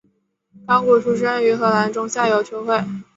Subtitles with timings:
[0.65, 2.83] 高古出身于荷兰中下游球会。